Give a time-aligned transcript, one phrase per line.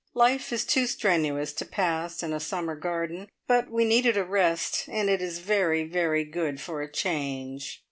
[0.15, 4.85] Life is too strenuous to pass in a summer garden; but we needed a rest
[4.87, 7.79] and it is very, very good for a change.